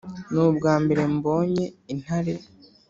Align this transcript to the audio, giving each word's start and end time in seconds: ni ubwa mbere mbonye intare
ni 0.31 0.39
ubwa 0.45 0.73
mbere 0.83 1.03
mbonye 1.15 1.65
intare 1.93 2.33